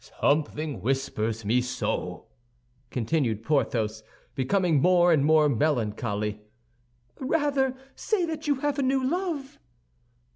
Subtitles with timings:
[0.19, 2.25] "Something whispers me so,"
[2.89, 4.01] continued Porthos,
[4.33, 6.41] becoming more and more melancholy.
[7.19, 9.59] "Rather say that you have a new love."